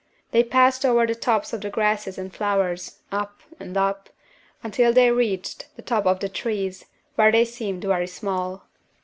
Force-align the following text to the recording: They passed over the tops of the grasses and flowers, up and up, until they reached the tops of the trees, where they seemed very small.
They 0.31 0.41
passed 0.43 0.83
over 0.83 1.05
the 1.05 1.13
tops 1.13 1.53
of 1.53 1.61
the 1.61 1.69
grasses 1.69 2.17
and 2.17 2.33
flowers, 2.33 3.01
up 3.11 3.41
and 3.59 3.77
up, 3.77 4.09
until 4.63 4.91
they 4.91 5.11
reached 5.11 5.67
the 5.75 5.83
tops 5.83 6.07
of 6.07 6.19
the 6.21 6.27
trees, 6.29 6.85
where 7.13 7.31
they 7.31 7.45
seemed 7.45 7.83
very 7.83 8.07
small. 8.07 8.65